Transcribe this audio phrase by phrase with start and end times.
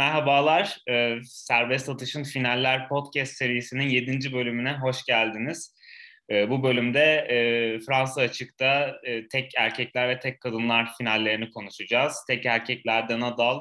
[0.00, 4.32] Merhabalar, ee, Serbest Atış'ın Finaller Podcast serisinin 7.
[4.32, 5.76] bölümüne hoş geldiniz.
[6.30, 7.36] Ee, bu bölümde e,
[7.80, 12.24] Fransa Açık'ta e, tek erkekler ve tek kadınlar finallerini konuşacağız.
[12.28, 13.60] Tek erkeklerde Nadal,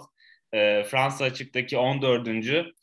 [0.53, 2.73] e, Fransa Açık'taki 14.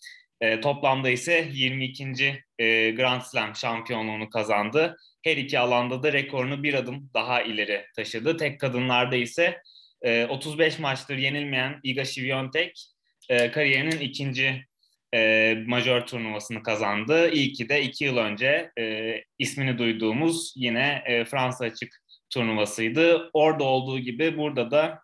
[0.41, 2.45] E, toplamda ise 22.
[2.59, 4.97] E, Grand Slam şampiyonluğunu kazandı.
[5.23, 8.37] Her iki alanda da rekorunu bir adım daha ileri taşıdı.
[8.37, 9.63] Tek kadınlarda ise
[10.03, 12.96] e, 35 maçtır yenilmeyen Iga Świątek
[13.29, 14.67] e, kariyerinin ikinci
[15.15, 17.31] e, majör turnuvasını kazandı.
[17.31, 23.31] İlki de iki yıl önce e, ismini duyduğumuz yine e, Fransa açık turnuvasıydı.
[23.33, 25.03] Orada olduğu gibi burada da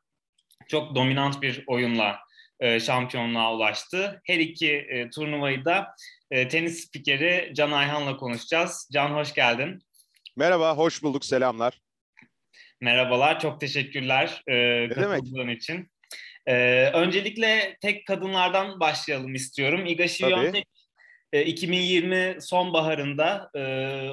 [0.69, 2.19] çok dominant bir oyunla
[2.61, 4.21] e, şampiyonluğa ulaştı.
[4.25, 5.95] Her iki e, turnuvayı da
[6.31, 8.89] e, tenis spikeri Can Ayhan'la konuşacağız.
[8.93, 9.83] Can hoş geldin.
[10.37, 11.25] Merhaba, hoş bulduk.
[11.25, 11.81] Selamlar.
[12.81, 15.92] Merhabalar, çok teşekkürler e, katıldığın için.
[16.47, 19.87] Ee, öncelikle tek kadınlardan başlayalım istiyorum.
[19.87, 20.65] Iga Świątek
[21.33, 23.61] e, 2020 sonbaharında e,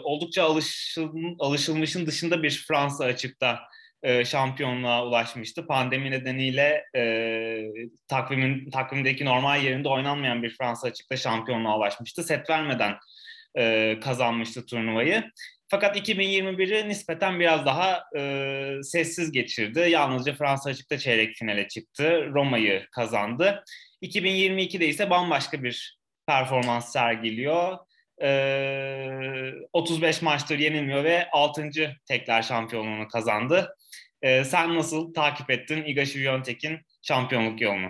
[0.04, 3.60] oldukça alışıl, alışılmışın dışında bir Fransa açıkta
[4.04, 5.68] e, şampiyonluğa ulaşmıştı.
[5.68, 7.04] Pandemi nedeniyle e,
[8.08, 12.24] takvimin takvimdeki normal yerinde oynanmayan bir Fransa açıkta şampiyonluğa ulaşmıştı.
[12.24, 12.96] Set vermeden
[13.58, 15.32] e, kazanmıştı turnuvayı.
[15.72, 19.80] Fakat 2021'i nispeten biraz daha e, sessiz geçirdi.
[19.90, 22.30] Yalnızca Fransa açıkta çeyrek finale çıktı.
[22.34, 23.64] Roma'yı kazandı.
[24.02, 27.78] 2022'de ise bambaşka bir performans sergiliyor.
[28.22, 28.30] E,
[29.74, 31.70] 35 maçtır yenilmiyor ve 6.
[32.06, 33.76] tekler şampiyonluğunu kazandı.
[34.22, 37.90] E, sen nasıl takip ettin Iga Świątek'in şampiyonluk yolunu?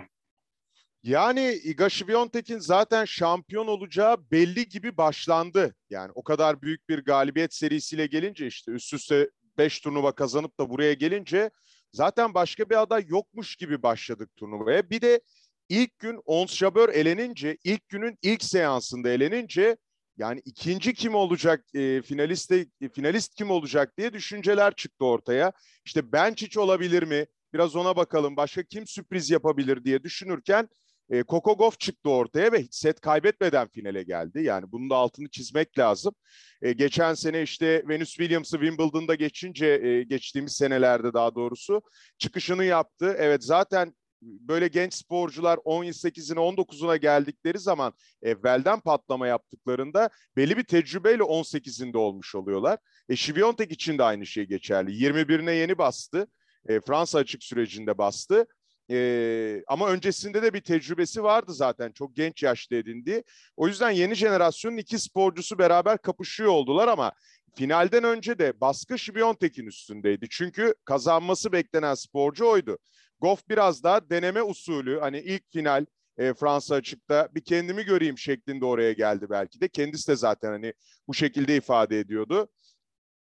[1.02, 5.74] Yani Iga Świątek'in zaten şampiyon olacağı belli gibi başlandı.
[5.90, 10.70] Yani o kadar büyük bir galibiyet serisiyle gelince işte üst üste 5 turnuva kazanıp da
[10.70, 11.50] buraya gelince
[11.92, 14.90] zaten başka bir aday yokmuş gibi başladık turnuvaya.
[14.90, 15.20] Bir de
[15.68, 19.76] ilk gün Ons Jabeur elenince, ilk günün ilk seansında elenince
[20.16, 25.52] yani ikinci kim olacak, e, finalist, e, finalist kim olacak diye düşünceler çıktı ortaya.
[25.84, 27.26] İşte Benčić olabilir mi?
[27.52, 28.36] Biraz ona bakalım.
[28.36, 30.68] Başka kim sürpriz yapabilir diye düşünürken
[31.10, 34.42] e, Coco Gauff çıktı ortaya ve set kaybetmeden finale geldi.
[34.42, 36.14] Yani bunun da altını çizmek lazım.
[36.62, 41.82] E, geçen sene işte Venus Williams'ı Wimbledon'da geçince e, geçtiğimiz senelerde daha doğrusu
[42.18, 43.14] çıkışını yaptı.
[43.18, 47.92] Evet zaten böyle genç sporcular 18'ine 19'una geldikleri zaman
[48.22, 52.78] evvelden patlama yaptıklarında belli bir tecrübeyle 18'inde olmuş oluyorlar.
[53.08, 54.90] E Şiviyontek için de aynı şey geçerli.
[54.90, 56.26] 21'ine yeni bastı.
[56.68, 58.46] E, Fransa açık sürecinde bastı.
[58.90, 61.92] Ee, ama öncesinde de bir tecrübesi vardı zaten.
[61.92, 63.22] Çok genç yaşta edindi.
[63.56, 67.12] O yüzden yeni jenerasyonun iki sporcusu beraber kapışıyor oldular ama
[67.54, 70.26] finalden önce de baskı Şibiyontek'in üstündeydi.
[70.30, 72.78] Çünkü kazanması beklenen sporcu oydu.
[73.20, 75.86] Goff biraz daha deneme usulü hani ilk final
[76.18, 79.68] e, Fransa açıkta bir kendimi göreyim şeklinde oraya geldi belki de.
[79.68, 80.74] Kendisi de zaten hani
[81.08, 82.48] bu şekilde ifade ediyordu.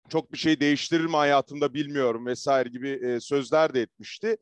[0.10, 4.38] Çok bir şey değiştirir mi hayatımda bilmiyorum vesaire gibi e, sözler de etmişti.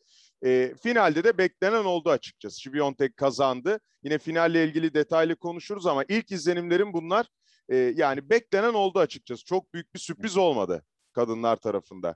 [0.46, 2.62] E, finalde de beklenen oldu açıkçası.
[2.62, 3.80] Şibiyontek kazandı.
[4.04, 7.26] Yine finalle ilgili detaylı konuşuruz ama ilk izlenimlerim bunlar.
[7.70, 9.46] E, yani beklenen oldu açıkçası.
[9.46, 10.84] Çok büyük bir sürpriz olmadı
[11.14, 12.16] kadınlar tarafında.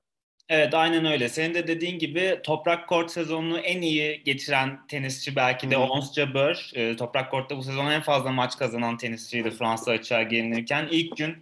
[0.50, 1.30] Evet aynen öyle.
[1.30, 6.72] Senin de dediğin gibi toprak kort sezonunu en iyi geçiren tenisçi belki de Ons Jabeur.
[6.74, 10.88] E, toprak kortta bu sezon en fazla maç kazanan tenisçiydi Fransa açığa gelinirken.
[10.92, 11.36] ilk gün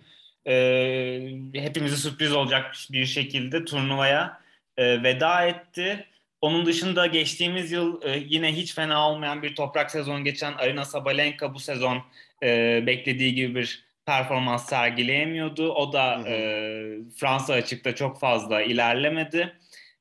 [0.48, 0.54] e,
[1.54, 4.42] hepimizi sürpriz olacak bir şekilde turnuvaya
[4.78, 6.06] e, veda etti.
[6.42, 11.54] Onun dışında geçtiğimiz yıl e, yine hiç fena olmayan bir toprak sezon geçen Arina Sabalenka
[11.54, 11.98] bu sezon
[12.44, 15.74] e, beklediği gibi bir performans sergileyemiyordu.
[15.74, 16.36] O da E,
[17.18, 19.54] Fransa açıkta çok fazla ilerlemedi.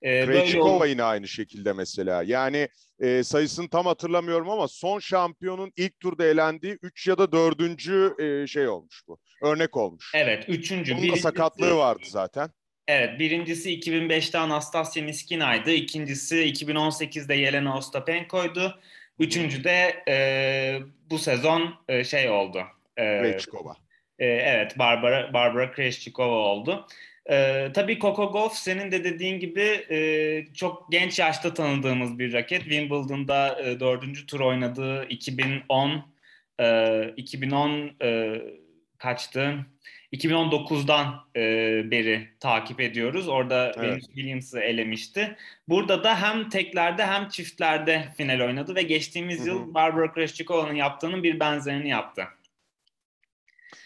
[0.02, 2.22] E, Krejcikova yine aynı şekilde mesela.
[2.22, 2.68] Yani
[3.00, 8.20] e, sayısını tam hatırlamıyorum ama son şampiyonun ilk turda elendiği 3 ya da 4.
[8.20, 9.18] E, şey olmuş bu.
[9.42, 10.12] Örnek olmuş.
[10.14, 10.70] Evet 3.
[10.72, 12.50] Bunun da sakatlığı vardı zaten.
[12.88, 15.70] Evet, birincisi 2005'te Anastasia Miskina'ydı.
[15.70, 18.78] İkincisi 2018'de Yelena Ostapenko'ydu.
[19.18, 20.16] Üçüncü de e,
[21.10, 22.62] bu sezon e, şey oldu.
[22.96, 23.76] E, Krejcikova.
[24.18, 26.86] E, evet, Barbara, Barbara Krejcikova oldu.
[27.30, 29.98] E, tabii Coco Gauff senin de dediğin gibi e,
[30.54, 32.62] çok genç yaşta tanıdığımız bir raket.
[32.62, 36.04] Wimbledon'da e, dördüncü tur oynadığı 2010
[36.60, 38.40] e, 2010 e,
[38.98, 39.66] kaçtı?
[40.12, 41.40] 2019'dan e,
[41.90, 43.28] beri takip ediyoruz.
[43.28, 43.78] Orada evet.
[43.78, 45.36] Venus Williams'ı elemişti.
[45.68, 49.48] Burada da hem teklerde hem çiftlerde final oynadı ve geçtiğimiz Hı-hı.
[49.48, 52.24] yıl Barbara Krejcikova'nın yaptığının bir benzerini yaptı.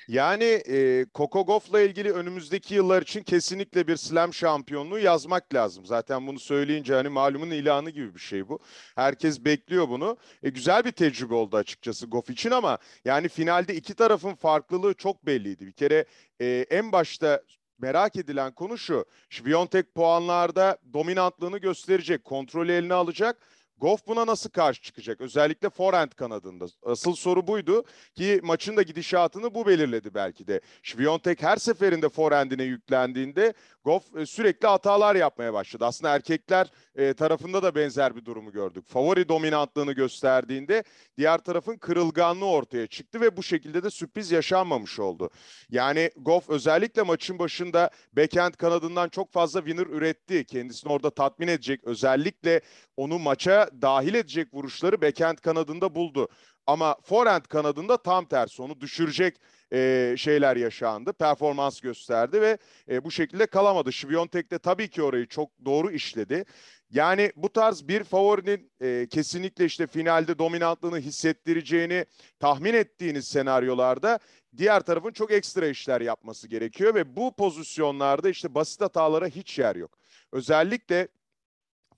[0.08, 5.86] Yani e, Coco Gauff'la ilgili önümüzdeki yıllar için kesinlikle bir slam şampiyonluğu yazmak lazım.
[5.86, 8.58] Zaten bunu söyleyince hani malumun ilanı gibi bir şey bu.
[8.94, 10.16] Herkes bekliyor bunu.
[10.42, 15.26] E, güzel bir tecrübe oldu açıkçası Goff için ama yani finalde iki tarafın farklılığı çok
[15.26, 15.66] belliydi.
[15.66, 16.04] Bir kere
[16.40, 17.42] e, en başta
[17.78, 19.04] merak edilen konu şu.
[19.30, 23.38] Şviyontek puanlarda dominantlığını gösterecek, kontrolü eline alacak
[23.82, 25.20] Goff buna nasıl karşı çıkacak?
[25.20, 26.66] Özellikle forehand kanadında.
[26.82, 27.84] Asıl soru buydu
[28.14, 30.60] ki maçın da gidişatını bu belirledi belki de.
[30.82, 35.84] Şviyontek her seferinde forehandine yüklendiğinde Goff e, sürekli hatalar yapmaya başladı.
[35.86, 38.86] Aslında erkekler e, tarafında da benzer bir durumu gördük.
[38.86, 40.84] Favori dominantlığını gösterdiğinde
[41.16, 45.30] diğer tarafın kırılganlığı ortaya çıktı ve bu şekilde de sürpriz yaşanmamış oldu.
[45.70, 50.44] Yani Goff özellikle maçın başında backhand kanadından çok fazla winner üretti.
[50.44, 52.60] Kendisini orada tatmin edecek özellikle
[52.96, 56.28] onu maça dahil edecek vuruşları backhand kanadında buldu.
[56.66, 59.36] Ama forehand kanadında tam tersi onu düşürecek
[59.72, 61.12] e, şeyler yaşandı.
[61.12, 62.58] Performans gösterdi ve
[62.90, 63.92] e, bu şekilde kalamadı.
[63.92, 66.44] Şiviyontek de tabii ki orayı çok doğru işledi.
[66.90, 72.06] Yani bu tarz bir favorinin e, kesinlikle işte finalde dominantlığını hissettireceğini
[72.40, 74.18] tahmin ettiğiniz senaryolarda
[74.56, 79.76] diğer tarafın çok ekstra işler yapması gerekiyor ve bu pozisyonlarda işte basit hatalara hiç yer
[79.76, 79.98] yok.
[80.32, 81.08] Özellikle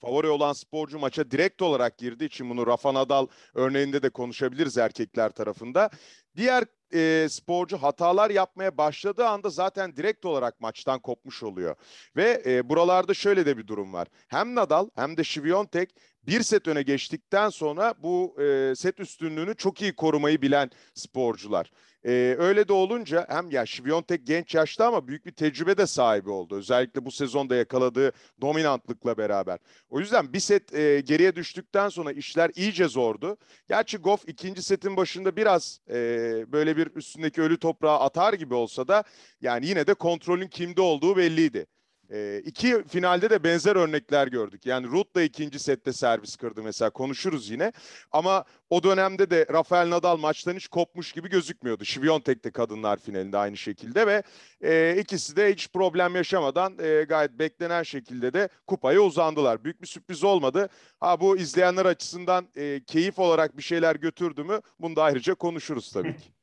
[0.04, 5.30] favori olan sporcu maça direkt olarak girdiği için bunu Rafa Nadal örneğinde de konuşabiliriz erkekler
[5.30, 5.90] tarafında.
[6.36, 6.64] Diğer
[6.94, 11.76] e, sporcu hatalar yapmaya başladığı anda zaten direkt olarak maçtan kopmuş oluyor.
[12.16, 14.08] Ve e, buralarda şöyle de bir durum var.
[14.28, 15.90] Hem Nadal hem de Şiviyontek
[16.22, 21.70] bir set öne geçtikten sonra bu e, set üstünlüğünü çok iyi korumayı bilen sporcular.
[22.06, 26.30] Ee, öyle de olunca hem ya Şiviyontek genç yaşta ama büyük bir tecrübe de sahibi
[26.30, 26.56] oldu.
[26.56, 29.58] Özellikle bu sezonda yakaladığı dominantlıkla beraber.
[29.88, 33.36] O yüzden bir set e, geriye düştükten sonra işler iyice zordu.
[33.68, 35.94] Gerçi Goff ikinci setin başında biraz e,
[36.52, 39.04] böyle bir üstündeki ölü toprağı atar gibi olsa da
[39.40, 41.66] yani yine de kontrolün kimde olduğu belliydi.
[42.10, 44.66] E, iki finalde de benzer örnekler gördük.
[44.66, 47.72] Yani Ruth da ikinci sette servis kırdı mesela konuşuruz yine.
[48.12, 51.84] Ama o dönemde de Rafael Nadal maçtan hiç kopmuş gibi gözükmüyordu.
[51.84, 54.22] Şiviyontek de kadınlar finalinde aynı şekilde ve
[54.64, 59.64] e, ikisi de hiç problem yaşamadan e, gayet beklenen şekilde de kupaya uzandılar.
[59.64, 60.68] Büyük bir sürpriz olmadı.
[61.00, 65.92] Ha bu izleyenler açısından e, keyif olarak bir şeyler götürdü mü bunu da ayrıca konuşuruz
[65.92, 66.24] tabii ki.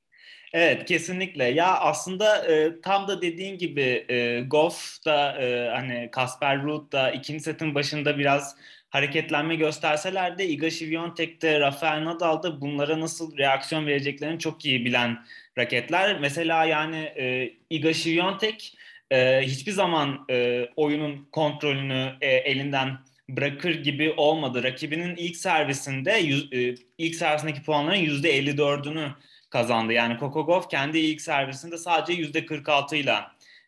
[0.53, 1.44] Evet kesinlikle.
[1.44, 7.12] Ya aslında e, tam da dediğin gibi e, Goff da e, hani Kasper Ruud da
[7.12, 8.56] ikinci setin başında biraz
[8.89, 14.86] hareketlenme gösterseler de Iga Świątek de Rafael Nadal da bunlara nasıl reaksiyon vereceklerini çok iyi
[14.86, 15.25] bilen
[15.57, 16.19] raketler.
[16.19, 18.77] Mesela yani e, Iga Świątek
[19.12, 22.97] e, hiçbir zaman e, oyunun kontrolünü e, elinden
[23.30, 24.63] bırakır gibi olmadı.
[24.63, 29.12] Rakibinin ilk servisinde yüz, e, ilk servisindeki puanların %54'ünü
[29.51, 29.94] kazandı.
[29.94, 33.15] Yani Gauff kendi ilk servisinde sadece yüzde 46 ile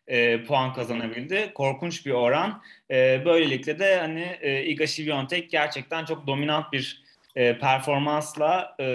[0.06, 1.52] e, puan kazanabildi.
[1.54, 2.62] Korkunç bir oran.
[2.90, 7.04] E, böylelikle de hani e, Iga Świątek gerçekten çok dominant bir
[7.36, 8.86] e, performansla e,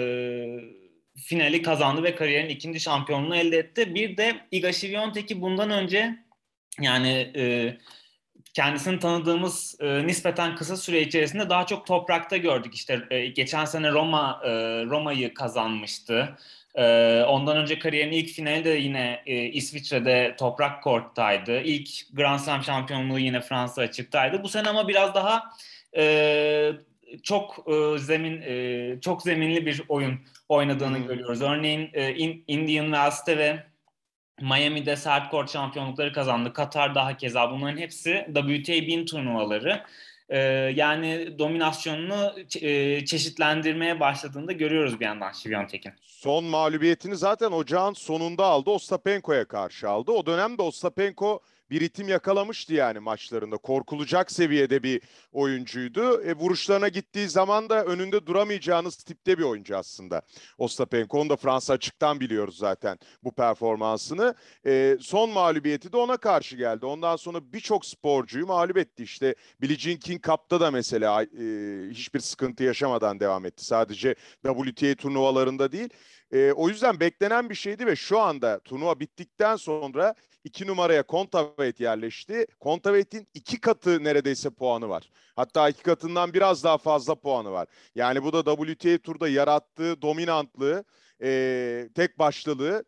[1.16, 3.94] finali kazandı ve kariyerin ikinci şampiyonluğunu elde etti.
[3.94, 6.14] Bir de Iga Świątek'i bundan önce
[6.80, 7.76] yani e,
[8.54, 12.74] kendisini tanıdığımız e, nispeten kısa süre içerisinde daha çok toprakta gördük.
[12.74, 14.50] İşte e, geçen sene Roma e,
[14.84, 16.36] Roma'yı kazanmıştı.
[16.74, 21.60] Ee, ondan önce kariyerin ilk finali de yine e, İsviçre'de toprak korttaydı.
[21.60, 24.42] İlk Grand Slam şampiyonluğu yine Fransa açıktaydı.
[24.42, 25.42] Bu sene ama biraz daha
[25.96, 26.72] e,
[27.22, 31.06] çok e, zemin e, çok zeminli bir oyun oynadığını hmm.
[31.06, 31.42] görüyoruz.
[31.42, 32.14] Örneğin e,
[32.46, 33.62] Indian Wells'te ve
[34.40, 36.52] Miami'de sert kort şampiyonlukları kazandı.
[36.52, 39.82] Katar daha keza bunların hepsi WTA 1000 turnuvaları.
[40.30, 40.38] Ee,
[40.76, 45.92] yani dominasyonunu e, çeşitlendirmeye başladığında görüyoruz bir yandan Şiviyontek'in.
[46.02, 48.70] Son mağlubiyetini zaten ocağın sonunda aldı.
[48.70, 50.12] Ostapenko'ya karşı aldı.
[50.12, 53.56] O dönemde Ostapenko bir ritim yakalamıştı yani maçlarında.
[53.56, 55.00] Korkulacak seviyede bir
[55.32, 56.22] oyuncuydu.
[56.22, 60.22] E, vuruşlarına gittiği zaman da önünde duramayacağınız tipte bir oyuncu aslında.
[60.58, 64.34] Ostapenko onu da Fransa açıktan biliyoruz zaten bu performansını.
[64.66, 66.86] E, son mağlubiyeti de ona karşı geldi.
[66.86, 69.02] Ondan sonra birçok sporcuyu mağlup etti.
[69.02, 71.26] İşte Billie Jean King Cup'ta da mesela e,
[71.90, 73.64] hiçbir sıkıntı yaşamadan devam etti.
[73.64, 74.14] Sadece
[74.46, 75.88] WTA turnuvalarında değil.
[76.32, 81.80] E, o yüzden beklenen bir şeydi ve şu anda turnuva bittikten sonra iki numaraya Kontaveit
[81.80, 82.46] yerleşti.
[82.60, 85.10] Kontaveit'in iki katı neredeyse puanı var.
[85.36, 87.68] Hatta iki katından biraz daha fazla puanı var.
[87.94, 90.84] Yani bu da WTA turda yarattığı dominantlığı,
[91.22, 92.84] e, tek başlılığı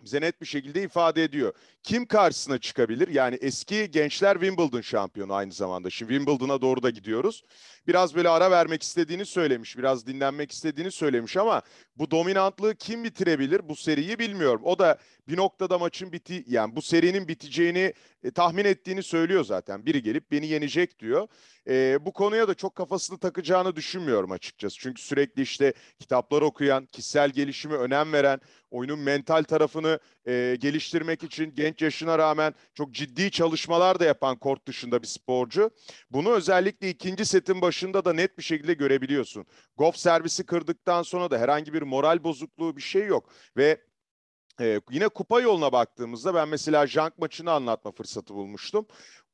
[0.00, 1.52] bize net bir şekilde ifade ediyor.
[1.82, 3.08] Kim karşısına çıkabilir?
[3.08, 5.90] Yani eski gençler Wimbledon şampiyonu aynı zamanda.
[5.90, 7.42] Şimdi Wimbledon'a doğru da gidiyoruz.
[7.86, 11.62] Biraz böyle ara vermek istediğini söylemiş, biraz dinlenmek istediğini söylemiş ama
[11.96, 14.60] bu dominantlığı kim bitirebilir bu seriyi bilmiyorum.
[14.64, 17.92] O da bir noktada maçın biti yani bu serinin biteceğini
[18.22, 19.86] e, tahmin ettiğini söylüyor zaten.
[19.86, 21.28] Biri gelip beni yenecek diyor.
[21.68, 24.78] E, bu konuya da çok kafasını takacağını düşünmüyorum açıkçası.
[24.78, 31.54] Çünkü sürekli işte kitaplar okuyan, kişisel gelişimi önem veren, oyunun mental tarafını e, geliştirmek için
[31.54, 35.70] genç yaşına rağmen çok ciddi çalışmalar da yapan kort dışında bir sporcu.
[36.10, 39.46] Bunu özellikle ikinci setin başında da net bir şekilde görebiliyorsun.
[39.76, 43.88] Goff servisi kırdıktan sonra da herhangi bir moral bozukluğu bir şey yok ve
[44.60, 48.86] ee, yine kupa yoluna baktığımızda ben mesela Jank maçını anlatma fırsatı bulmuştum.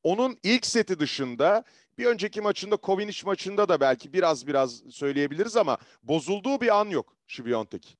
[0.03, 1.63] Onun ilk seti dışında
[1.97, 7.15] bir önceki maçında Kovinic maçında da belki biraz biraz söyleyebiliriz ama bozulduğu bir an yok
[7.27, 7.97] Şibiyontek.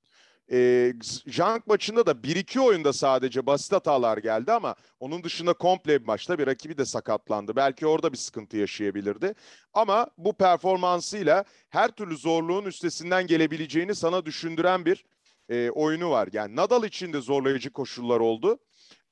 [0.51, 0.93] Ee,
[1.27, 6.39] Jank maçında da 1-2 oyunda sadece basit hatalar geldi ama onun dışında komple bir maçta
[6.39, 7.55] bir rakibi de sakatlandı.
[7.55, 9.33] Belki orada bir sıkıntı yaşayabilirdi.
[9.73, 15.05] Ama bu performansıyla her türlü zorluğun üstesinden gelebileceğini sana düşündüren bir
[15.49, 16.29] e, oyunu var.
[16.33, 18.59] Yani Nadal için de zorlayıcı koşullar oldu.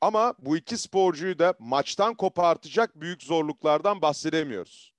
[0.01, 4.93] Ama bu iki sporcuyu da maçtan kopartacak büyük zorluklardan bahsedemiyoruz.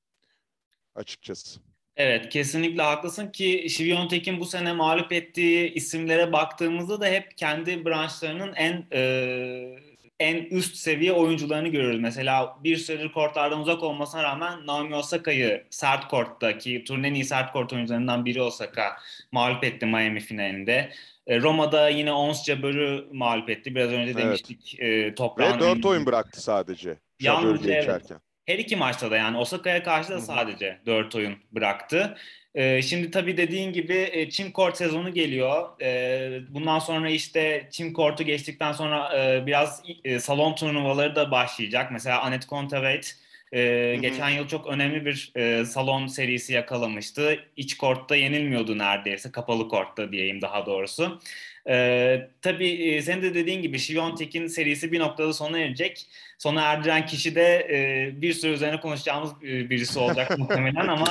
[0.95, 1.61] Açıkçası.
[1.97, 8.55] Evet kesinlikle haklısın ki Şiviyontek'in bu sene mağlup ettiği isimlere baktığımızda da hep kendi branşlarının
[8.55, 12.01] en e, en üst seviye oyuncularını görüyoruz.
[12.01, 17.73] Mesela bir süredir kortlardan uzak olmasına rağmen Naomi Osaka'yı sert korttaki turnenin iyi sert kort
[17.73, 18.97] oyuncularından biri Osaka
[19.33, 20.93] mağlup etti Miami finalinde.
[21.27, 23.75] E, Roma'da yine Ons Jabber'ı mağlup etti.
[23.75, 25.13] Biraz önce demiştik evet.
[25.13, 25.57] e, toprağın...
[25.57, 26.99] Ve dört oyun bıraktı sadece.
[27.21, 28.11] Yalnızca evet.
[28.47, 32.17] Her iki maçta da yani Osaka'ya karşı da sadece dört oyun bıraktı.
[32.55, 35.81] Ee, şimdi tabii dediğin gibi e, çim kort sezonu geliyor.
[35.83, 41.93] Ee, bundan sonra işte çim kortu geçtikten sonra e, biraz e, salon turnuvaları da başlayacak.
[41.93, 43.17] Mesela Anet Kontaveit
[43.53, 47.39] e, geçen yıl çok önemli bir e, salon serisi yakalamıştı.
[47.57, 49.33] İç kortta yenilmiyordu neredeyse.
[49.33, 51.21] Kapalı kortta diyeyim daha doğrusu.
[51.69, 56.07] E, tabii senin de dediğin gibi Şiviyontek'in serisi bir noktada sona erecek.
[56.39, 61.07] Sona erdiren kişi de e, bir sürü üzerine konuşacağımız e, birisi olacak muhtemelen ama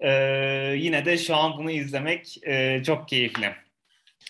[0.00, 0.10] e,
[0.76, 3.54] yine de şu an bunu izlemek e, çok keyifli.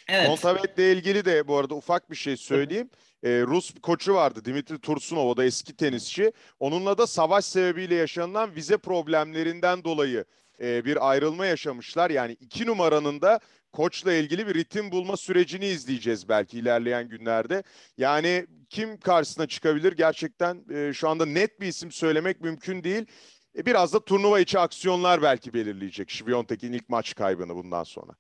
[0.09, 0.27] Evet.
[0.27, 2.91] Kontavet'le ilgili de bu arada ufak bir şey söyleyeyim.
[3.25, 6.33] Ee, Rus koçu vardı Dimitri Tursunov o da eski tenisçi.
[6.61, 10.25] Onunla da savaş sebebiyle yaşanılan vize problemlerinden dolayı
[10.61, 12.11] e, bir ayrılma yaşamışlar.
[12.11, 13.41] Yani iki numaranın da
[13.73, 17.63] koçla ilgili bir ritim bulma sürecini izleyeceğiz belki ilerleyen günlerde.
[17.99, 23.07] Yani kim karşısına çıkabilir gerçekten e, şu anda net bir isim söylemek mümkün değil.
[23.59, 28.13] E, biraz da turnuva içi aksiyonlar belki belirleyecek Şiviyontek'in ilk maç kaybını bundan sonra.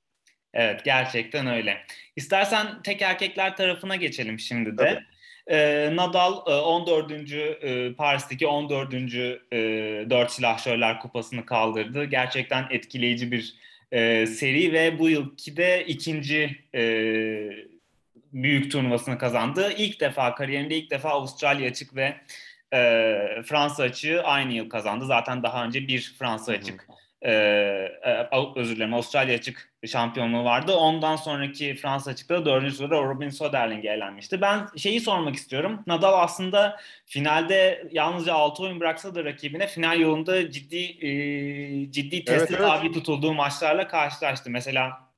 [0.54, 1.76] Evet gerçekten öyle.
[2.16, 5.04] İstersen tek erkekler tarafına geçelim şimdi de.
[5.46, 7.12] Ee, Nadal 14.
[7.32, 8.94] E, Paris'teki 14.
[8.94, 12.04] E, 4 Silahşörler Kupası'nı kaldırdı.
[12.04, 13.54] Gerçekten etkileyici bir
[13.92, 16.82] e, seri ve bu yılki de ikinci e,
[18.32, 19.72] büyük turnuvasını kazandı.
[19.76, 22.16] İlk defa kariyerinde ilk defa Avustralya açık ve
[22.72, 22.78] e,
[23.44, 25.06] Fransa açığı aynı yıl kazandı.
[25.06, 26.86] Zaten daha önce bir Fransa açık
[27.22, 27.30] e,
[28.56, 30.72] özür dilerim Avustralya açık şampiyonluğu vardı.
[30.72, 34.40] Ondan sonraki Fransa açıkta dördüncü sırada Robin Soderling'e elenmişti.
[34.40, 35.82] Ben şeyi sormak istiyorum.
[35.86, 42.32] Nadal aslında finalde yalnızca 6 oyun bıraksa da rakibine final yolunda ciddi e, ciddi testi
[42.32, 42.60] evet, evet.
[42.60, 44.50] tabi tutulduğu maçlarla karşılaştı.
[44.50, 45.10] Mesela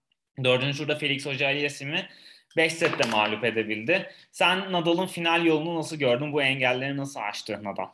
[0.45, 2.09] dördüncü turda Felix Auger-Aliassime
[2.57, 4.11] 5 sette mağlup edebildi.
[4.33, 6.33] Sen Nadal'ın final yolunu nasıl gördün?
[6.33, 7.87] Bu engelleri nasıl aştı Nadal?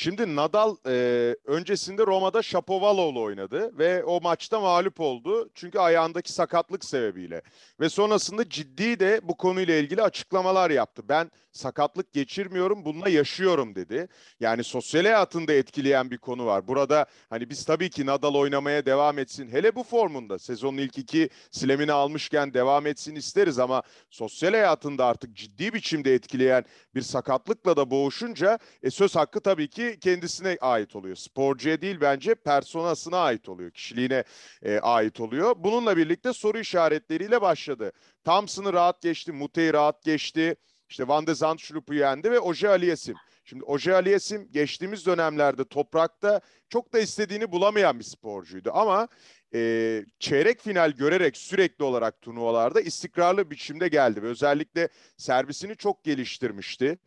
[0.00, 5.50] Şimdi Nadal e, öncesinde Roma'da Shapovalov'la oynadı ve o maçta mağlup oldu.
[5.54, 7.42] Çünkü ayağındaki sakatlık sebebiyle.
[7.80, 11.02] Ve sonrasında ciddi de bu konuyla ilgili açıklamalar yaptı.
[11.08, 14.08] Ben sakatlık geçirmiyorum, bununla yaşıyorum dedi.
[14.40, 16.68] Yani sosyal hayatında etkileyen bir konu var.
[16.68, 19.48] Burada hani biz tabii ki Nadal oynamaya devam etsin.
[19.48, 25.36] Hele bu formunda sezonun ilk iki silemini almışken devam etsin isteriz ama sosyal hayatında artık
[25.36, 26.64] ciddi biçimde etkileyen
[26.94, 31.16] bir sakatlıkla da boğuşunca e, söz hakkı tabii ki kendisine ait oluyor.
[31.16, 34.24] Sporcuya değil bence personasına ait oluyor, kişiliğine
[34.62, 35.54] e, ait oluyor.
[35.58, 37.92] Bununla birlikte soru işaretleriyle başladı.
[38.24, 40.56] Thompson'ı rahat geçti, Mute'yi rahat geçti.
[40.88, 43.14] İşte Van de Zandschulp'u yendi ve Oje Aliyesim.
[43.44, 48.70] Şimdi Oje Aliyesim geçtiğimiz dönemlerde toprakta çok da istediğini bulamayan bir sporcuydu.
[48.74, 49.08] Ama
[49.54, 54.22] e, çeyrek final görerek sürekli olarak turnuvalarda istikrarlı biçimde geldi.
[54.22, 56.98] Ve özellikle servisini çok geliştirmişti.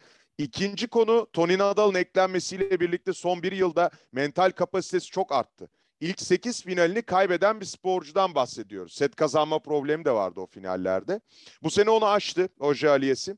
[0.41, 5.69] İkinci konu Tony Nadal'ın eklenmesiyle birlikte son bir yılda mental kapasitesi çok arttı.
[5.99, 8.93] İlk 8 finalini kaybeden bir sporcudan bahsediyoruz.
[8.93, 11.21] Set kazanma problemi de vardı o finallerde.
[11.63, 13.37] Bu sene onu aştı Oje Aliyesim.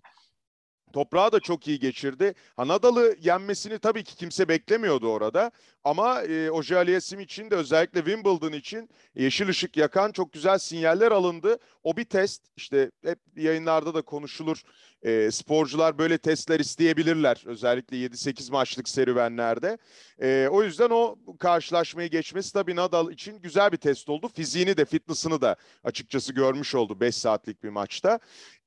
[0.93, 2.33] Toprağı da çok iyi geçirdi.
[2.57, 5.51] Ha, Nadal'ı yenmesini tabii ki kimse beklemiyordu orada.
[5.83, 11.57] Ama e, Oje için de özellikle Wimbledon için yeşil ışık yakan çok güzel sinyaller alındı.
[11.83, 12.41] O bir test.
[12.57, 14.61] İşte hep yayınlarda da konuşulur.
[15.03, 17.43] E, sporcular böyle testler isteyebilirler.
[17.45, 19.77] Özellikle 7-8 maçlık serüvenlerde.
[20.21, 24.27] E, o yüzden o karşılaşmayı geçmesi tabii Nadal için güzel bir test oldu.
[24.27, 28.19] Fiziğini de fitness'ını da açıkçası görmüş oldu 5 saatlik bir maçta.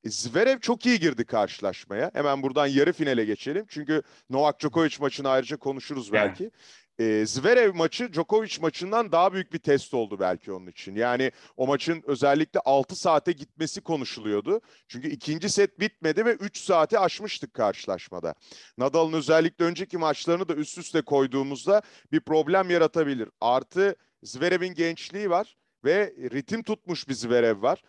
[0.06, 2.10] E, Zverev çok iyi girdi karşılaşmaya.
[2.14, 3.64] Hemen buradan yarı finale geçelim.
[3.68, 6.50] Çünkü Novak Djokovic maçını ayrıca konuşuruz belki.
[6.98, 7.22] Evet.
[7.22, 10.94] E, Zverev maçı Djokovic maçından daha büyük bir test oldu belki onun için.
[10.94, 14.60] Yani o maçın özellikle 6 saate gitmesi konuşuluyordu.
[14.88, 18.34] Çünkü ikinci set bitmedi ve 3 saati aşmıştık karşılaşmada.
[18.78, 21.82] Nadal'ın özellikle önceki maçlarını da üst üste koyduğumuzda
[22.12, 23.28] bir problem yaratabilir.
[23.40, 27.82] Artı Zverev'in gençliği var ve ritim tutmuş bir Zverev var.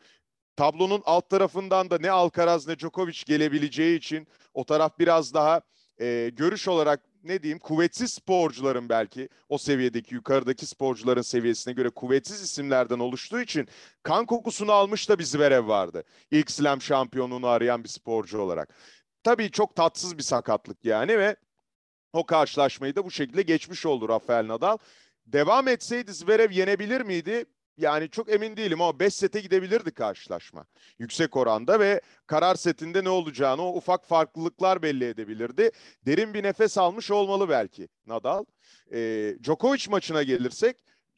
[0.58, 5.62] Tablonun alt tarafından da ne Alcaraz ne Djokovic gelebileceği için o taraf biraz daha
[6.00, 12.42] e, görüş olarak ne diyeyim kuvvetsiz sporcuların belki o seviyedeki yukarıdaki sporcuların seviyesine göre kuvvetsiz
[12.42, 13.68] isimlerden oluştuğu için
[14.04, 16.04] kan kokusunu almış da bir Zverev vardı.
[16.32, 18.74] İlk slam şampiyonluğunu arayan bir sporcu olarak.
[19.24, 21.36] Tabii çok tatsız bir sakatlık yani ve
[22.14, 24.78] o karşılaşmayı da bu şekilde geçmiş oldu Rafael Nadal.
[25.26, 27.46] Devam etseydi Zverev yenebilir miydi?
[27.78, 30.66] Yani çok emin değilim ama 5 sete gidebilirdi karşılaşma.
[31.00, 35.72] Yüksek oranda ve karar setinde ne olacağını o ufak farklılıklar belli edebilirdi.
[36.06, 38.46] Derin bir nefes almış olmalı belki Nadal.
[38.94, 40.78] E, Djokovic maçına gelirsek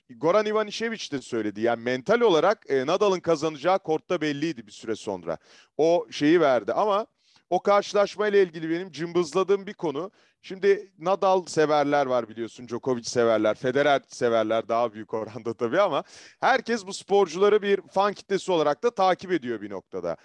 [0.09, 1.61] Goran Ivanisevic de söyledi.
[1.61, 5.37] Yani mental olarak e, Nadal'ın kazanacağı kortta belliydi bir süre sonra.
[5.77, 7.07] O şeyi verdi ama
[7.49, 10.11] o karşılaşmayla ilgili benim cımbızladığım bir konu.
[10.41, 16.03] Şimdi Nadal severler var biliyorsun, Djokovic severler, Federer severler daha büyük oranda tabii ama
[16.39, 20.17] herkes bu sporcuları bir fan kitlesi olarak da takip ediyor bir noktada.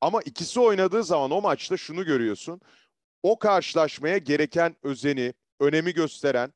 [0.00, 2.60] Ama ikisi oynadığı zaman o maçta şunu görüyorsun.
[3.22, 6.52] O karşılaşmaya gereken özeni, önemi gösteren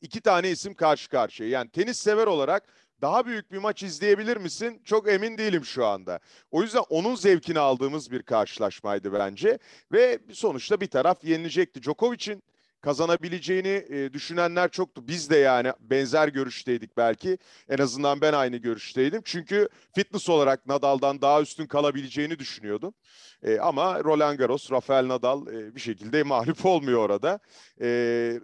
[0.00, 1.48] iki tane isim karşı karşıya.
[1.48, 4.80] Yani tenis sever olarak daha büyük bir maç izleyebilir misin?
[4.84, 6.18] Çok emin değilim şu anda.
[6.50, 9.58] O yüzden onun zevkini aldığımız bir karşılaşmaydı bence.
[9.92, 11.82] Ve sonuçta bir taraf yenilecekti.
[11.82, 12.42] Djokovic'in
[12.80, 15.08] kazanabileceğini e, düşünenler çoktu.
[15.08, 17.38] Biz de yani benzer görüşteydik belki.
[17.68, 19.22] En azından ben aynı görüşteydim.
[19.24, 22.94] Çünkü fitness olarak Nadal'dan daha üstün kalabileceğini düşünüyordum.
[23.42, 27.38] E, ama Roland Garros, Rafael Nadal e, bir şekilde mağlup olmuyor orada.
[27.80, 28.40] E,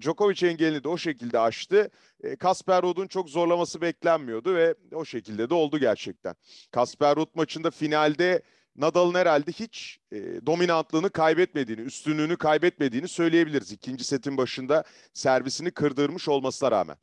[0.00, 1.90] Djokovic engelini de o şekilde aştı.
[2.22, 6.34] E, Kasper Ruud'un çok zorlaması beklenmiyordu ve o şekilde de oldu gerçekten.
[6.70, 8.42] Kasper Ruud maçında finalde
[8.76, 13.72] Nadal'ın herhalde hiç e, dominantlığını kaybetmediğini, üstünlüğünü kaybetmediğini söyleyebiliriz.
[13.72, 16.96] İkinci setin başında servisini kırdırmış olmasına rağmen.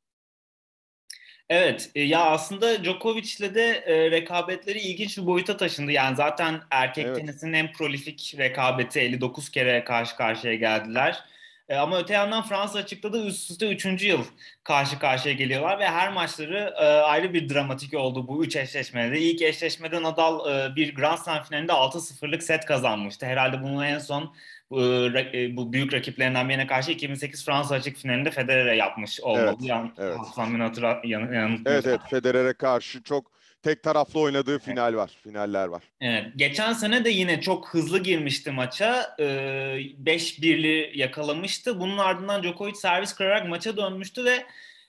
[1.49, 5.91] Evet e, ya aslında Djokovic'le de e, rekabetleri ilginç bir boyuta taşındı.
[5.91, 7.15] Yani zaten erkek evet.
[7.15, 11.23] tenisinin en prolifik rekabeti 59 kere karşı karşıya geldiler.
[11.71, 14.03] E, ama öte yandan Fransa açıkladı üst üste 3.
[14.03, 14.23] yıl
[14.63, 19.19] karşı karşıya geliyorlar ve her maçları e, ayrı bir dramatik oldu bu üç eşleşmede.
[19.19, 23.25] İlk eşleşmede Nadal e, bir Grand Slam finalinde 6-0'lık set kazanmıştı.
[23.25, 24.33] Herhalde bunu en son
[24.69, 29.45] bu, e, bu büyük rakiplerinden birine karşı 2008 Fransa açık finalinde Federer'e yapmış olmalı.
[29.45, 30.17] Evet, Yan, evet.
[30.35, 35.83] Hatırlat, yan, yan, evet, evet Federer'e karşı çok tek taraflı oynadığı final var, finaller var.
[36.01, 39.15] Evet, geçen sene de yine çok hızlı girmişti maça.
[39.19, 41.79] 5-1'li ee, yakalamıştı.
[41.79, 44.45] Bunun ardından Djokovic servis kırarak maça dönmüştü ve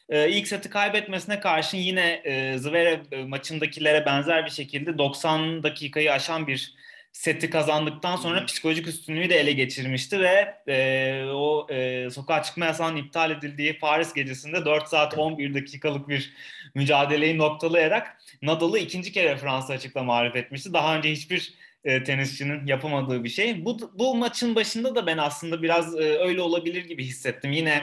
[0.09, 6.13] e, ilk seti kaybetmesine karşın yine e, Zverev e, maçındakilere benzer bir şekilde 90 dakikayı
[6.13, 6.75] aşan bir
[7.13, 12.97] seti kazandıktan sonra psikolojik üstünlüğü de ele geçirmişti ve e, o e, sokağa çıkma yasağının
[12.97, 16.33] iptal edildiği Paris gecesinde 4 saat 11 dakikalık bir
[16.75, 20.73] mücadeleyi noktalayarak Nadal'ı ikinci kere Fransa açıkla mağlup etmişti.
[20.73, 23.65] Daha önce hiçbir e, tenisçinin yapamadığı bir şey.
[23.65, 27.53] Bu, bu maçın başında da ben aslında biraz e, öyle olabilir gibi hissettim.
[27.53, 27.83] Yine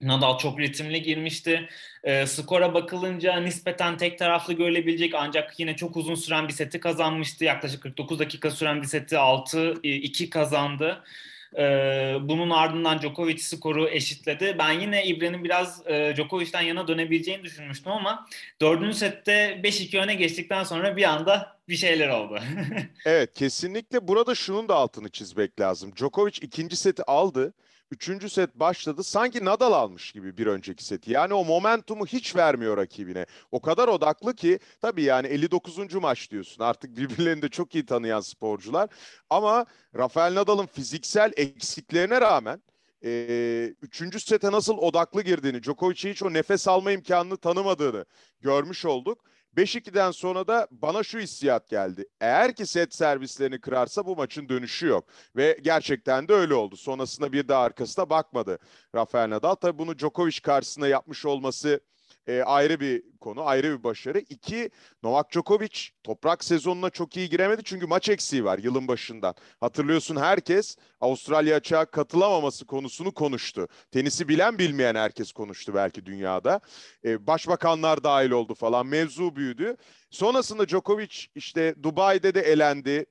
[0.00, 1.68] Nadal çok ritimli girmişti.
[2.04, 7.44] E, skora bakılınca nispeten tek taraflı görülebilecek ancak yine çok uzun süren bir seti kazanmıştı.
[7.44, 11.02] Yaklaşık 49 dakika süren bir seti 6-2 kazandı.
[11.58, 11.62] E,
[12.20, 14.56] bunun ardından Djokovic skoru eşitledi.
[14.58, 18.26] Ben yine İbre'nin biraz e, Djokovic'ten yana dönebileceğini düşünmüştüm ama
[18.60, 22.38] dördüncü sette 5-2 öne geçtikten sonra bir anda bir şeyler oldu.
[23.04, 25.92] evet kesinlikle burada şunun da altını çizmek lazım.
[25.96, 27.54] Djokovic ikinci seti aldı
[27.90, 29.04] Üçüncü set başladı.
[29.04, 31.12] Sanki Nadal almış gibi bir önceki seti.
[31.12, 33.26] Yani o momentumu hiç vermiyor rakibine.
[33.52, 35.94] O kadar odaklı ki tabii yani 59.
[35.94, 36.64] maç diyorsun.
[36.64, 38.90] Artık birbirlerini de çok iyi tanıyan sporcular.
[39.30, 39.66] Ama
[39.96, 42.62] Rafael Nadal'ın fiziksel eksiklerine rağmen
[43.04, 48.04] e, üçüncü sete nasıl odaklı girdiğini, Djokovic'e hiç o nefes alma imkanını tanımadığını
[48.40, 49.24] görmüş olduk.
[49.56, 52.04] 5-2'den sonra da bana şu hissiyat geldi.
[52.20, 55.04] Eğer ki set servislerini kırarsa bu maçın dönüşü yok.
[55.36, 56.76] Ve gerçekten de öyle oldu.
[56.76, 58.58] Sonrasında bir de arkasına bakmadı
[58.94, 59.54] Rafael Nadal.
[59.54, 61.80] Tabii bunu Djokovic karşısında yapmış olması
[62.26, 64.18] e, ayrı bir konu, ayrı bir başarı.
[64.18, 64.70] İki,
[65.02, 69.34] Novak Djokovic toprak sezonuna çok iyi giremedi çünkü maç eksiği var yılın başından.
[69.60, 73.68] Hatırlıyorsun herkes Avustralya açığa katılamaması konusunu konuştu.
[73.90, 76.60] Tenisi bilen bilmeyen herkes konuştu belki dünyada.
[77.04, 79.76] E, başbakanlar dahil oldu falan, mevzu büyüdü.
[80.10, 83.06] Sonrasında Djokovic işte Dubai'de de elendi.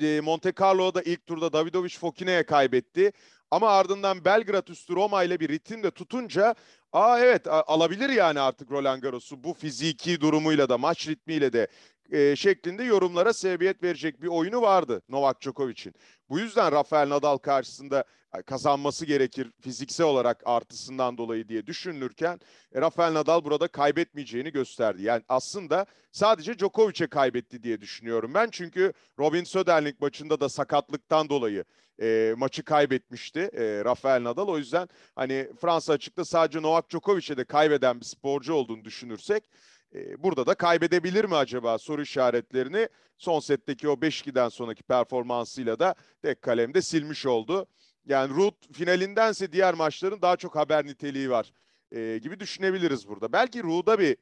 [0.00, 3.12] E, Monte Carlo'da ilk turda Davidovic Fokine'ye kaybetti.
[3.50, 6.54] Ama ardından Belgrad üstü Roma ile bir ritim de tutunca
[6.92, 9.44] aa evet alabilir yani artık Roland Garros'u.
[9.44, 11.68] Bu fiziki durumuyla da maç ritmiyle de
[12.12, 15.94] e, şeklinde yorumlara sebebiyet verecek bir oyunu vardı Novak Djokovic'in.
[16.28, 18.04] Bu yüzden Rafael Nadal karşısında
[18.46, 22.40] kazanması gerekir fiziksel olarak artısından dolayı diye düşünülürken
[22.74, 25.02] e, Rafael Nadal burada kaybetmeyeceğini gösterdi.
[25.02, 28.48] Yani aslında sadece Djokovic'e kaybetti diye düşünüyorum ben.
[28.52, 31.64] Çünkü Robin Söderling maçında da sakatlıktan dolayı
[32.02, 34.48] e, maçı kaybetmişti e, Rafael Nadal.
[34.48, 39.44] O yüzden hani Fransa açıkta sadece Novak Djokovic'e de kaybeden bir sporcu olduğunu düşünürsek
[40.18, 46.42] burada da kaybedebilir mi acaba soru işaretlerini son setteki o 5-2'den sonraki performansıyla da tek
[46.42, 47.66] kalemde silmiş oldu.
[48.06, 51.52] Yani Ruth finalindense diğer maçların daha çok haber niteliği var
[51.92, 53.32] e, gibi düşünebiliriz burada.
[53.32, 54.16] Belki Ruth'a bir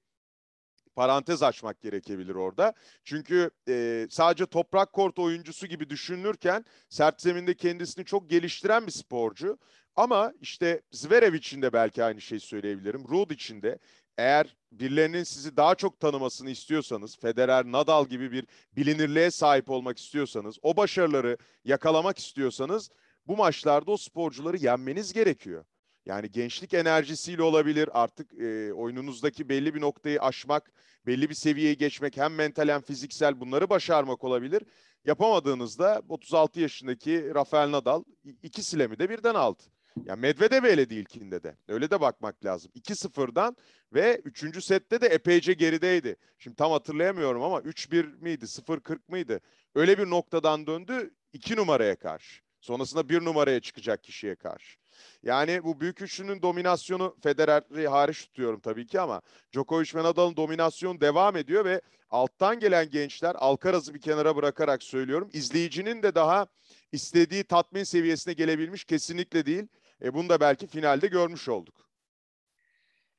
[0.97, 2.75] parantez açmak gerekebilir orada.
[3.05, 9.59] Çünkü e, sadece toprak kort oyuncusu gibi düşünülürken sert zeminde kendisini çok geliştiren bir sporcu.
[9.97, 13.09] Ama işte Zverev için de belki aynı şeyi söyleyebilirim.
[13.09, 13.79] Ruud için de
[14.19, 20.57] eğer birilerinin sizi daha çok tanımasını istiyorsanız, Federer, Nadal gibi bir bilinirliğe sahip olmak istiyorsanız,
[20.63, 22.91] o başarıları yakalamak istiyorsanız
[23.27, 25.65] bu maçlarda o sporcuları yenmeniz gerekiyor.
[26.07, 30.73] Yani gençlik enerjisiyle olabilir artık e, oyununuzdaki belli bir noktayı aşmak,
[31.07, 34.63] belli bir seviyeyi geçmek hem mental hem fiziksel bunları başarmak olabilir.
[35.05, 38.05] Yapamadığınızda 36 yaşındaki Rafael Nadal
[38.43, 39.63] iki silemi de birden aldı.
[40.05, 41.57] Yani Medvedev öyle değil ilkinde de.
[41.69, 42.73] Öyle de bakmak lazım.
[42.75, 43.57] 2-0'dan
[43.95, 44.65] ve 3.
[44.65, 46.17] sette de epeyce gerideydi.
[46.39, 49.41] Şimdi tam hatırlayamıyorum ama 3-1 miydi, 0-40 mıydı?
[49.75, 52.43] Öyle bir noktadan döndü 2 numaraya karşı.
[52.61, 54.79] Sonrasında 1 numaraya çıkacak kişiye karşı.
[55.23, 61.01] Yani bu büyük üçlünün dominasyonu Federer'i hariç tutuyorum tabii ki ama Djokovic ve Nadal'ın dominasyonu
[61.01, 61.81] devam ediyor ve
[62.11, 65.31] alttan gelen gençler Alcaraz'ı bir kenara bırakarak söylüyorum.
[65.33, 66.47] izleyicinin de daha
[66.93, 69.67] istediği tatmin seviyesine gelebilmiş kesinlikle değil.
[70.03, 71.86] E bunu da belki finalde görmüş olduk.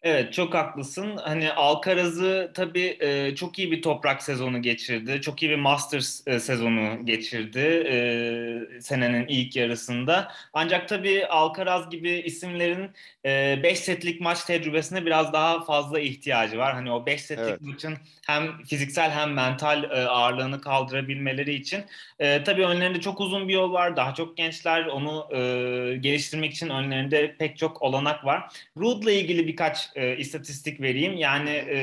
[0.08, 1.18] Evet çok haklısın.
[1.18, 5.22] Hani Alcaraz'ı tabii e, çok iyi bir toprak sezonu geçirdi.
[5.22, 10.32] Çok iyi bir Masters e, sezonu geçirdi e, senenin ilk yarısında.
[10.54, 12.92] Ancak tabii Alcaraz gibi isimlerin
[13.26, 16.74] 5 e, setlik maç tecrübesine biraz daha fazla ihtiyacı var.
[16.74, 17.62] Hani o 5 setlik evet.
[17.62, 21.84] maçın hem fiziksel hem mental e, ağırlığını kaldırabilmeleri için.
[22.20, 23.96] E, tabii önlerinde çok uzun bir yol var.
[23.96, 25.28] Daha çok gençler onu
[26.02, 28.52] geliştirmek için önlerinde pek çok olanak var.
[28.78, 31.18] Ruud'la ilgili birkaç e, istatistik vereyim.
[31.18, 31.78] Yani e,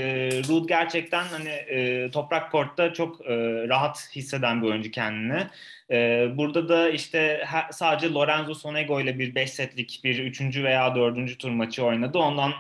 [0.49, 3.35] Ruud gerçekten hani e, toprak kortta çok e,
[3.69, 5.47] rahat hisseden bir oyuncu kendini.
[5.91, 10.41] E, burada da işte her, sadece Lorenzo Sonego ile bir 5 setlik bir 3.
[10.63, 11.39] veya 4.
[11.39, 12.19] tur maçı oynadı.
[12.19, 12.53] Ondan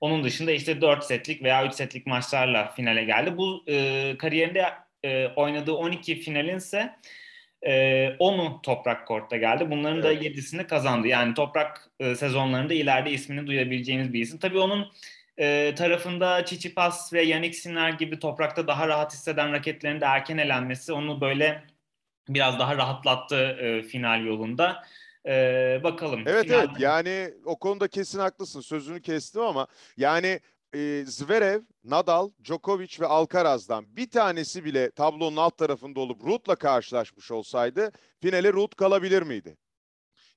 [0.00, 3.36] onun dışında işte 4 setlik veya 3 setlik maçlarla finale geldi.
[3.36, 4.66] Bu e, kariyerinde
[5.04, 6.96] e, oynadığı 12 finalin ise
[7.62, 7.72] e,
[8.20, 9.70] 10'u toprak kortta geldi.
[9.70, 10.04] Bunların evet.
[10.04, 11.08] da 7'sini kazandı.
[11.08, 14.38] Yani toprak e, sezonlarında ileride ismini duyabileceğimiz bir isim.
[14.38, 14.92] Tabii onun
[15.38, 20.92] e, tarafında Tsitsipas ve Yannick Sinner gibi toprakta daha rahat hisseden raketlerin de erken elenmesi
[20.92, 21.64] onu böyle
[22.28, 24.82] biraz daha rahatlattı e, final yolunda.
[25.26, 26.22] E, bakalım.
[26.26, 26.58] Evet final...
[26.58, 30.40] evet yani o konuda kesin haklısın sözünü kestim ama yani
[30.74, 37.30] e, Zverev, Nadal, Djokovic ve Alcaraz'dan bir tanesi bile tablonun alt tarafında olup Ruud'la karşılaşmış
[37.30, 39.56] olsaydı finale Ruud kalabilir miydi?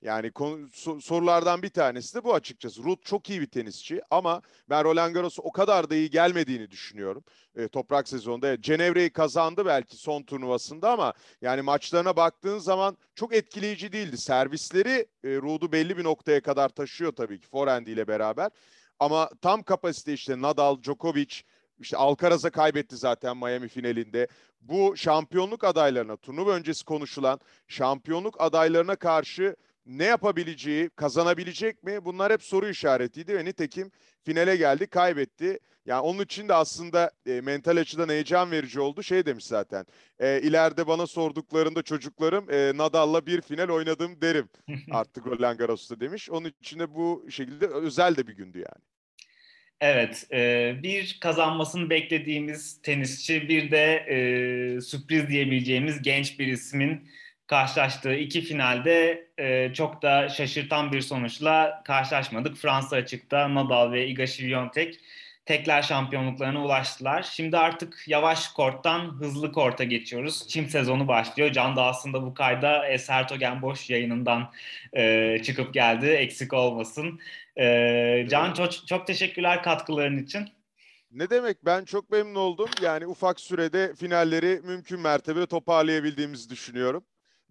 [0.01, 0.69] Yani konu,
[1.01, 2.83] sorulardan bir tanesi de bu açıkçası.
[2.83, 7.23] Ruud çok iyi bir tenisçi ama ben Roland Garros'a o kadar da iyi gelmediğini düşünüyorum.
[7.55, 8.61] E, toprak sezonunda.
[8.61, 14.17] Cenevre'yi kazandı belki son turnuvasında ama yani maçlarına baktığın zaman çok etkileyici değildi.
[14.17, 18.51] Servisleri e, Ruud'u belli bir noktaya kadar taşıyor tabii ki forehand ile beraber.
[18.99, 21.35] Ama tam kapasite işte Nadal, Djokovic,
[21.79, 24.27] işte Alcaraz'a kaybetti zaten Miami finalinde.
[24.61, 29.55] Bu şampiyonluk adaylarına, turnuva öncesi konuşulan şampiyonluk adaylarına karşı
[29.85, 32.05] ne yapabileceği, kazanabilecek mi?
[32.05, 33.91] Bunlar hep soru işaretiydi ve nitekim
[34.23, 35.59] finale geldi, kaybetti.
[35.85, 39.03] Yani onun için de aslında e, mental açıdan heyecan verici oldu.
[39.03, 39.85] Şey demiş zaten,
[40.19, 44.49] e, ileride bana sorduklarında çocuklarım e, Nadal'la bir final oynadım derim
[44.91, 46.29] artık Roland Garros'ta demiş.
[46.29, 48.83] Onun için de bu şekilde özel de bir gündü yani.
[49.81, 57.09] Evet, e, bir kazanmasını beklediğimiz tenisçi, bir de e, sürpriz diyebileceğimiz genç bir ismin
[57.47, 62.57] karşılaştığı iki finalde e, çok da şaşırtan bir sonuçla karşılaşmadık.
[62.57, 64.99] Fransa açıkta Nadal ve Iga Świątek
[65.45, 67.23] tekler şampiyonluklarına ulaştılar.
[67.23, 70.47] Şimdi artık yavaş korttan hızlı korta geçiyoruz.
[70.47, 71.51] Çim sezonu başlıyor.
[71.51, 74.51] Can da aslında bu kayda Eser Togen Boş yayınından
[74.93, 76.05] e, çıkıp geldi.
[76.05, 77.19] Eksik olmasın.
[77.57, 80.49] E, Can çok, çok teşekkürler katkıların için.
[81.11, 82.69] Ne demek ben çok memnun oldum.
[82.81, 87.03] Yani ufak sürede finalleri mümkün mertebe toparlayabildiğimizi düşünüyorum.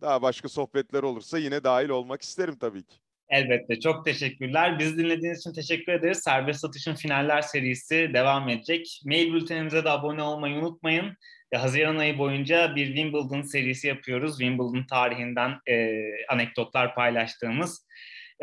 [0.05, 2.97] Daha başka sohbetler olursa yine dahil olmak isterim tabii ki.
[3.29, 3.81] Elbette.
[3.81, 4.79] Çok teşekkürler.
[4.79, 6.19] Biz dinlediğiniz için teşekkür ederiz.
[6.19, 9.01] Serbest Satış'ın finaller serisi devam edecek.
[9.05, 11.17] Mail bültenimize de abone olmayı unutmayın.
[11.55, 14.38] Haziran ayı boyunca bir Wimbledon serisi yapıyoruz.
[14.38, 17.87] Wimbledon tarihinden e, anekdotlar paylaştığımız.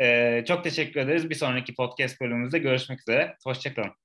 [0.00, 1.30] E, çok teşekkür ederiz.
[1.30, 3.36] Bir sonraki podcast bölümümüzde görüşmek üzere.
[3.44, 4.01] Hoşçakalın.